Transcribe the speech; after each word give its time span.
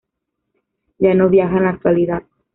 Ya 0.97 1.13
no 1.13 1.29
viaja 1.29 1.57
en 1.57 1.65
la 1.65 1.69
actualidad. 1.69 2.23